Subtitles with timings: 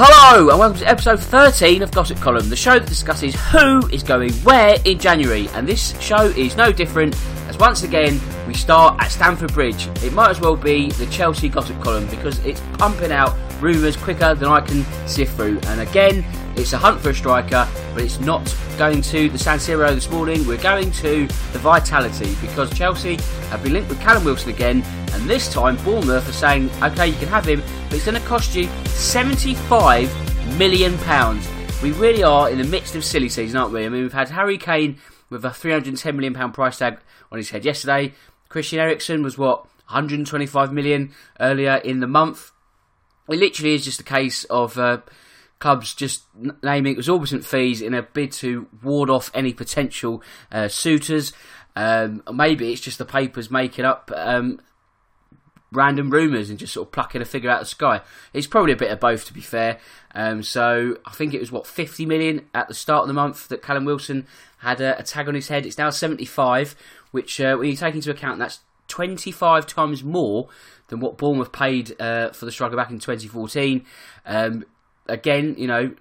[0.00, 4.04] Hello, and welcome to episode 13 of Gossip Column, the show that discusses who is
[4.04, 5.48] going where in January.
[5.54, 7.16] And this show is no different,
[7.48, 9.88] as once again we start at Stamford Bridge.
[10.04, 14.36] It might as well be the Chelsea Gossip Column because it's pumping out rumours quicker
[14.36, 15.58] than I can sift through.
[15.64, 16.24] And again,
[16.58, 20.10] it's a hunt for a striker, but it's not going to the San Siro this
[20.10, 20.44] morning.
[20.44, 23.14] We're going to the Vitality because Chelsea
[23.50, 27.18] have been linked with Callum Wilson again, and this time Bournemouth are saying, okay, you
[27.18, 30.92] can have him, but it's going to cost you £75 million.
[31.80, 33.86] We really are in the midst of silly season, aren't we?
[33.86, 34.98] I mean, we've had Harry Kane
[35.30, 36.98] with a £310 million price tag
[37.30, 38.14] on his head yesterday.
[38.48, 39.60] Christian Eriksen was what?
[39.86, 42.50] 125 million earlier in the month.
[43.28, 44.98] It literally is just a case of uh,
[45.58, 46.24] clubs just
[46.62, 51.32] naming exorbitant fees in a bid to ward off any potential uh, suitors.
[51.74, 54.60] Um, maybe it's just the papers making up um,
[55.72, 58.00] random rumours and just sort of plucking a figure out of the sky.
[58.32, 59.78] It's probably a bit of both, to be fair.
[60.14, 63.48] Um, so I think it was what 50 million at the start of the month
[63.48, 64.26] that Callum Wilson
[64.58, 65.66] had a, a tag on his head.
[65.66, 66.74] It's now 75,
[67.10, 70.48] which uh, when you take into account that's 25 times more
[70.88, 73.84] than what Bournemouth paid uh, for the striker back in 2014.
[74.24, 74.64] Um,
[75.08, 75.92] again, you know,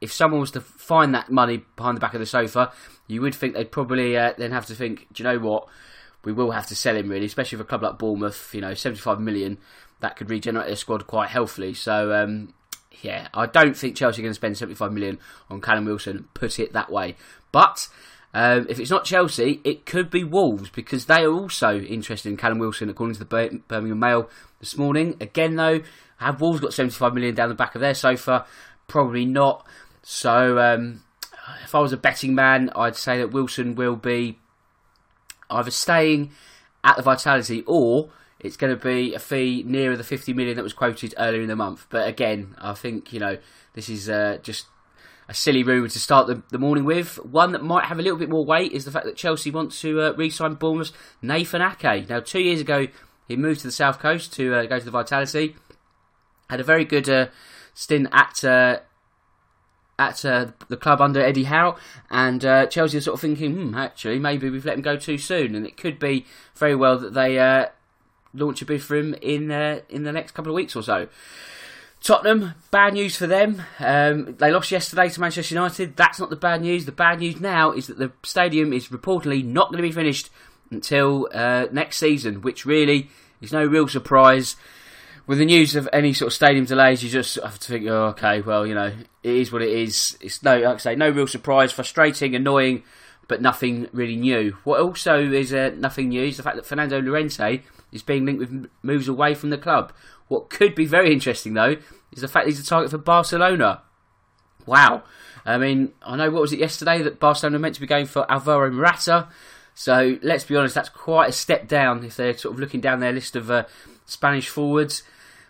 [0.00, 2.72] if someone was to find that money behind the back of the sofa,
[3.06, 5.68] you would think they'd probably uh, then have to think, do you know what?
[6.24, 8.54] We will have to sell him really, especially for a club like Bournemouth.
[8.54, 9.58] You know, 75 million
[10.00, 11.74] that could regenerate their squad quite healthily.
[11.74, 12.54] So um,
[13.02, 15.18] yeah, I don't think Chelsea are going to spend 75 million
[15.50, 16.28] on Callum Wilson.
[16.34, 17.16] Put it that way,
[17.52, 17.88] but.
[18.34, 22.36] Um, if it's not Chelsea, it could be Wolves because they are also interested in
[22.36, 24.28] Callum Wilson, according to the Birmingham Mail
[24.60, 25.16] this morning.
[25.18, 25.80] Again, though,
[26.18, 28.46] have Wolves got 75 million down the back of their sofa?
[28.86, 29.66] Probably not.
[30.02, 31.02] So, um,
[31.64, 34.38] if I was a betting man, I'd say that Wilson will be
[35.50, 36.32] either staying
[36.84, 40.62] at the Vitality or it's going to be a fee nearer the 50 million that
[40.62, 41.86] was quoted earlier in the month.
[41.90, 43.38] But again, I think, you know,
[43.74, 44.66] this is uh, just
[45.28, 47.16] a silly rumour to start the, the, morning with.
[47.24, 49.72] One that might have a little bit more weight is the fact that Chelsea want
[49.72, 52.08] to uh, re sign Bournemouth's Nathan Ake.
[52.08, 52.86] Now, two years ago,
[53.26, 55.56] he moved to the South Coast to uh, go to the Vitality.
[56.50, 57.26] Had a very good uh,
[57.74, 58.78] stint at uh,
[59.98, 61.76] at uh, the club under Eddie Howe,
[62.10, 65.18] and uh, Chelsea are sort of thinking, hmm, actually, maybe we've let him go too
[65.18, 67.66] soon, and it could be very well that they uh,
[68.32, 71.08] launch a bid for him in uh, in the next couple of weeks or so.
[72.00, 73.60] Tottenham, bad news for them.
[73.80, 75.96] Um, they lost yesterday to Manchester United.
[75.96, 76.84] That's not the bad news.
[76.84, 80.30] The bad news now is that the stadium is reportedly not going to be finished
[80.70, 83.10] until uh, next season, which really
[83.40, 84.54] is no real surprise
[85.28, 88.06] with the news of any sort of stadium delays, you just have to think, oh,
[88.06, 88.90] okay, well, you know,
[89.22, 90.16] it is what it is.
[90.22, 92.82] It's no, like I say, no real surprise, frustrating, annoying,
[93.28, 94.56] but nothing really new.
[94.64, 97.62] What also is uh, nothing new is the fact that Fernando Llorente
[97.92, 99.92] is being linked with moves away from the club.
[100.28, 101.76] What could be very interesting, though,
[102.10, 103.82] is the fact he's a target for Barcelona.
[104.64, 105.02] Wow.
[105.44, 108.30] I mean, I know, what was it yesterday, that Barcelona meant to be going for
[108.32, 109.28] Alvaro Morata.
[109.74, 113.00] So let's be honest, that's quite a step down if they're sort of looking down
[113.00, 113.64] their list of uh,
[114.06, 115.02] Spanish forwards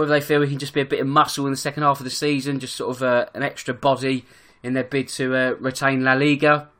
[0.00, 2.00] whether they feel he can just be a bit of muscle in the second half
[2.00, 4.24] of the season, just sort of uh, an extra body
[4.62, 6.70] in their bid to uh, retain La Liga.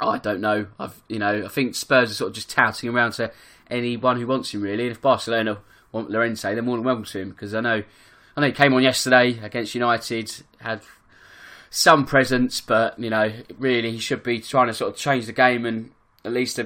[0.00, 0.68] I don't know.
[0.78, 3.32] I've you know I think Spurs are sort of just touting around to
[3.68, 4.84] anyone who wants him really.
[4.84, 5.58] And if Barcelona
[5.90, 7.82] want Llorente, they're more than welcome to him because I know
[8.36, 10.82] I know he came on yesterday against United, had
[11.70, 15.32] some presence, but you know really he should be trying to sort of change the
[15.32, 15.90] game and
[16.24, 16.60] at least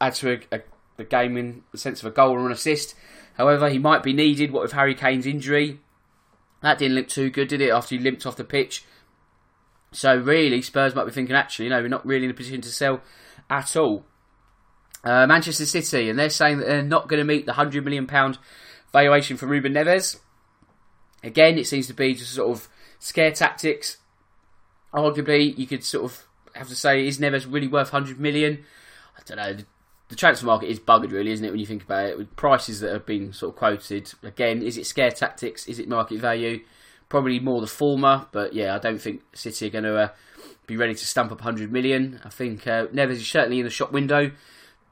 [0.00, 0.62] add to a,
[0.98, 2.94] a, game in the sense of a goal or an assist.
[3.38, 4.50] However, he might be needed.
[4.50, 5.80] What with Harry Kane's injury?
[6.60, 7.70] That didn't look too good, did it?
[7.70, 8.84] After he limped off the pitch
[9.92, 12.60] So really, Spurs might be thinking, actually, you know, we're not really in a position
[12.62, 13.00] to sell
[13.48, 14.04] at all.
[15.04, 18.06] Uh, Manchester City, and they're saying that they're not going to meet the hundred million
[18.06, 18.38] pound
[18.92, 20.18] valuation for Ruben Neves.
[21.22, 22.68] Again, it seems to be just sort of
[22.98, 23.98] scare tactics.
[24.92, 28.64] Arguably, you could sort of have to say, is Neves really worth hundred million?
[29.16, 29.64] I don't know.
[30.08, 31.50] The, transfer market is buggered, really, isn't it?
[31.50, 34.12] When you think about it, with prices that have been sort of quoted.
[34.22, 35.66] Again, is it scare tactics?
[35.66, 36.60] Is it market value?
[37.08, 40.08] Probably more the former, but yeah, I don't think City are going to uh,
[40.66, 42.20] be ready to stamp up 100 million.
[42.24, 44.30] I think uh, Neves is certainly in the shop window.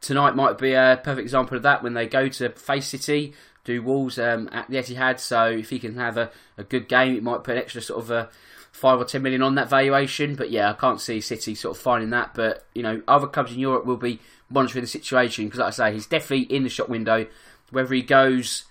[0.00, 3.34] Tonight might be a perfect example of that when they go to face City,
[3.64, 5.18] do Wolves um, at the Etihad.
[5.20, 8.02] So if he can have a, a good game, it might put an extra sort
[8.02, 8.26] of a uh,
[8.76, 10.34] five or ten million on that valuation.
[10.34, 12.34] But yeah, I can't see City sort of finding that.
[12.34, 14.20] But you know, other clubs in Europe will be
[14.50, 17.26] monitoring the situation because, like I say, he's definitely in the shop window.
[17.70, 18.64] Whether he goes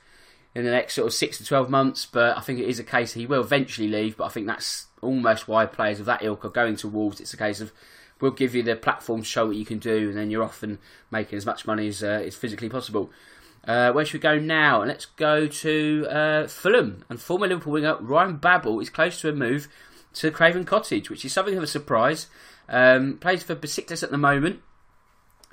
[0.53, 2.83] in the next sort of six to twelve months, but I think it is a
[2.83, 4.17] case he will eventually leave.
[4.17, 7.19] But I think that's almost why players of that ilk are going to Wolves.
[7.19, 7.71] It's a case of
[8.21, 10.61] we'll give you the platform to show what you can do, and then you're off
[10.61, 10.77] and
[11.09, 13.09] making as much money as uh, is physically possible.
[13.67, 14.81] Uh, where should we go now?
[14.81, 17.03] And Let's go to uh, Fulham.
[17.09, 19.67] And former Liverpool winger Ryan Babel is close to a move
[20.15, 22.27] to Craven Cottage, which is something of a surprise.
[22.67, 24.61] Um, plays for Besiktas at the moment.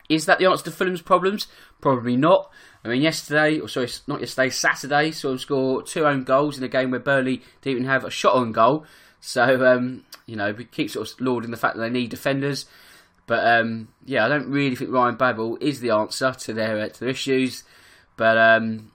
[0.08, 1.46] Is that the answer to Fulham's problems?
[1.80, 2.50] Probably not.
[2.84, 6.68] I mean, yesterday, or sorry, not yesterday, Saturday, him score two own goals in a
[6.68, 8.84] game where Burnley didn't even have a shot on goal.
[9.20, 12.66] So, um, you know, we keep sort of lauding the fact that they need defenders.
[13.26, 16.88] But um, yeah, I don't really think Ryan Babel is the answer to their uh,
[16.88, 17.62] to their issues.
[18.16, 18.90] But um,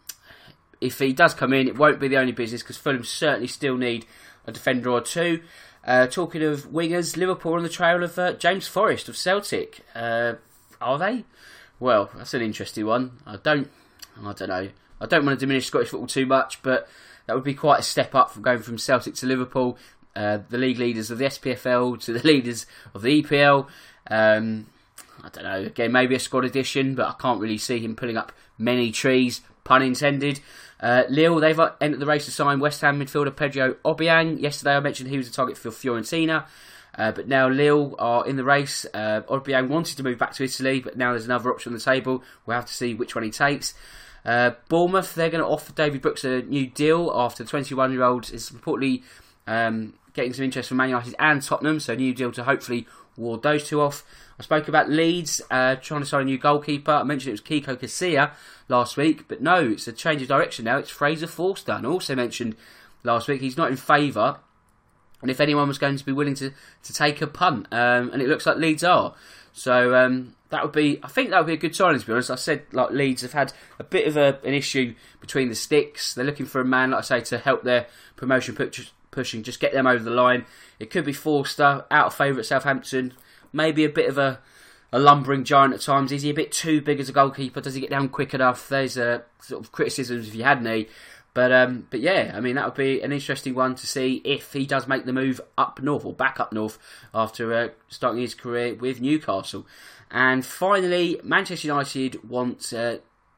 [0.82, 3.78] if he does come in, it won't be the only business because Fulham certainly still
[3.78, 4.06] need
[4.48, 5.42] a defender or two.
[5.86, 9.82] Uh, talking of wingers, Liverpool on the trail of uh, James Forrest of Celtic.
[9.94, 10.34] Uh,
[10.82, 11.26] are they?
[11.80, 13.20] Well, that's an interesting one.
[13.26, 13.70] I don't,
[14.22, 14.70] I don't know.
[15.00, 16.90] I don't want to diminish Scottish football too much, but
[17.26, 19.78] that would be quite a step up from going from Celtic to Liverpool,
[20.16, 23.68] uh, the league leaders of the SPFL to the leaders of the EPL.
[24.10, 24.68] Um,
[25.24, 25.62] I don't know.
[25.64, 29.42] Again, maybe a squad addition, but I can't really see him pulling up many trees,
[29.68, 30.40] pun intended.
[30.80, 34.40] Uh, Lille, they've entered the race to sign West Ham midfielder Pedro Obiang.
[34.40, 36.46] Yesterday I mentioned he was a target for Fiorentina.
[36.98, 38.86] Uh, but now Lille are in the race.
[38.94, 41.84] Uh, Obiang wanted to move back to Italy, but now there's another option on the
[41.84, 42.24] table.
[42.46, 43.74] We'll have to see which one he takes.
[44.26, 48.04] Uh, Bournemouth, they're going to offer David Brooks a new deal after the 21 year
[48.04, 49.04] old is reportedly
[49.46, 52.88] um, getting some interest from Man United and Tottenham, so a new deal to hopefully
[53.18, 54.06] ward those two off.
[54.40, 56.92] I spoke about Leeds uh, trying to sign a new goalkeeper.
[56.92, 58.32] I mentioned it was Kiko Casilla
[58.70, 60.78] last week, but no, it's a change of direction now.
[60.78, 61.74] It's Fraser Forster.
[61.74, 62.56] And I also mentioned
[63.04, 64.40] last week he's not in favour,
[65.22, 66.54] and if anyone was going to be willing to,
[66.84, 69.16] to take a punt, um, and it looks like Leeds are.
[69.54, 72.00] So um, that would be, I think that would be a good signing.
[72.00, 74.94] To be honest, I said like Leeds have had a bit of a, an issue
[75.20, 76.14] between the sticks.
[76.14, 79.60] They're looking for a man, like I say, to help their promotion push, pushing, just
[79.60, 80.46] get them over the line.
[80.80, 83.14] It could be Forster out of favour at Southampton
[83.54, 84.40] maybe a bit of a,
[84.92, 86.12] a lumbering giant at times.
[86.12, 87.62] Is he a bit too big as a goalkeeper?
[87.62, 88.70] Does he get down quick enough?
[88.70, 90.88] There's a sort of criticisms if you had any.
[91.34, 94.54] But um, but yeah, I mean that would be an interesting one to see if
[94.54, 96.80] he does make the move up north or back up north
[97.14, 99.68] after uh, starting his career with Newcastle.
[100.10, 102.98] And finally, Manchester United want uh,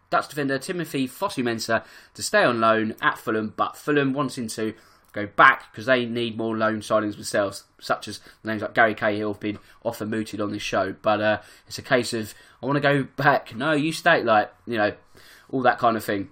[0.09, 1.83] Dutch defender Timothy Fosu-Mensah
[2.13, 4.75] to stay on loan at Fulham, but Fulham wanting to
[5.13, 9.33] go back because they need more loan signings themselves, such as names like Gary Cahill
[9.33, 10.95] have been often mooted on this show.
[11.01, 13.55] But uh, it's a case of I want to go back.
[13.55, 14.93] No, you stay, like you know,
[15.49, 16.29] all that kind of thing.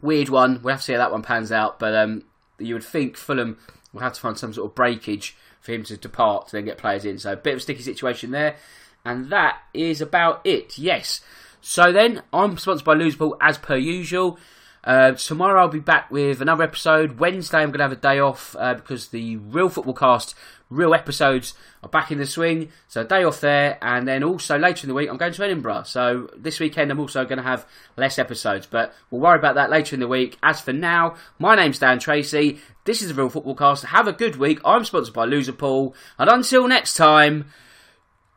[0.00, 0.60] Weird one.
[0.62, 1.78] We'll have to see how that one pans out.
[1.78, 2.24] But um,
[2.58, 3.58] you would think Fulham
[3.92, 6.78] will have to find some sort of breakage for him to depart to then get
[6.78, 7.18] players in.
[7.18, 8.56] So a bit of a sticky situation there.
[9.04, 10.78] And that is about it.
[10.78, 11.20] Yes.
[11.60, 14.38] So then, I'm sponsored by Loseable as per usual.
[14.84, 17.18] Uh, tomorrow I'll be back with another episode.
[17.18, 20.34] Wednesday I'm going to have a day off uh, because the real football cast,
[20.68, 22.68] real episodes are back in the swing.
[22.88, 25.84] So day off there, and then also later in the week I'm going to Edinburgh.
[25.84, 29.70] So this weekend I'm also going to have less episodes, but we'll worry about that
[29.70, 30.36] later in the week.
[30.42, 32.60] As for now, my name's Dan Tracy.
[32.84, 33.86] This is the real football cast.
[33.86, 34.60] Have a good week.
[34.64, 37.46] I'm sponsored by Loserpool, and until next time,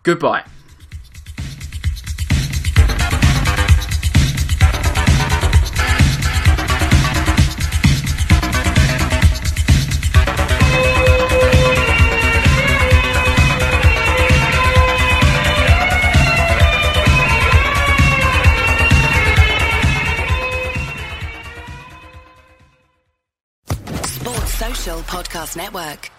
[0.04, 0.46] goodbye.
[25.18, 26.17] Podcast Network.